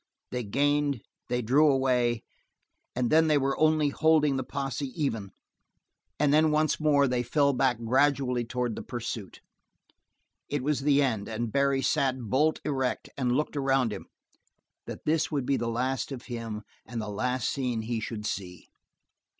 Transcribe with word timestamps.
They 0.31 0.43
gained; 0.43 1.03
they 1.29 1.43
drew 1.43 1.67
away; 1.71 2.23
and 2.95 3.11
then 3.11 3.27
they 3.27 3.37
were 3.37 3.55
only 3.59 3.89
holding 3.89 4.35
the 4.35 4.43
posse 4.43 4.99
even, 4.99 5.29
and 6.19 6.33
then 6.33 6.49
once 6.49 6.79
more, 6.79 7.07
they 7.07 7.21
fell 7.21 7.53
back 7.53 7.77
gradually 7.77 8.43
toward 8.43 8.75
the 8.75 8.81
pursuit. 8.81 9.41
It 10.49 10.63
was 10.63 10.79
the 10.79 11.03
end, 11.03 11.27
and 11.29 11.51
Barry 11.51 11.83
sat 11.83 12.19
bolt 12.19 12.59
erect 12.65 13.09
and 13.15 13.33
looked 13.37 13.55
around 13.55 13.93
him; 13.93 14.07
that 14.87 15.27
would 15.31 15.45
be 15.45 15.55
the 15.55 15.69
last 15.69 16.11
of 16.11 16.23
him 16.23 16.63
and 16.83 16.99
the 16.99 17.07
last 17.07 17.47
scene 17.47 17.83
he 17.83 17.99
should 17.99 18.25
see. 18.25 18.69